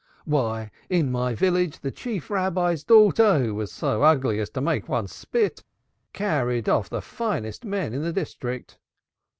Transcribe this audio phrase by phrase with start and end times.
[0.25, 4.89] Why in my village the Chief Rabbi's daughter, who was so ugly as to make
[4.89, 5.63] one spit out,
[6.11, 8.79] carried off the finest man in the district."